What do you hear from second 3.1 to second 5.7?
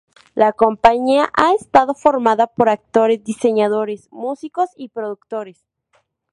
diseñadores, músicos y productores.